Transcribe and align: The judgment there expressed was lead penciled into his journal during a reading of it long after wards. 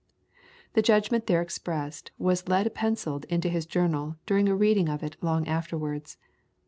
The 0.73 0.81
judgment 0.81 1.27
there 1.27 1.43
expressed 1.43 2.09
was 2.17 2.47
lead 2.49 2.73
penciled 2.73 3.25
into 3.25 3.49
his 3.49 3.67
journal 3.67 4.15
during 4.25 4.49
a 4.49 4.55
reading 4.55 4.89
of 4.89 5.03
it 5.03 5.15
long 5.21 5.47
after 5.47 5.77
wards. 5.77 6.17